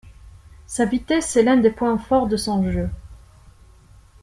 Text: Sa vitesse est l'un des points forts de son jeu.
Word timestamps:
Sa 0.65 0.85
vitesse 0.85 1.35
est 1.37 1.43
l'un 1.43 1.57
des 1.57 1.69
points 1.69 1.99
forts 1.99 2.25
de 2.27 2.35
son 2.35 2.71
jeu. 2.71 2.89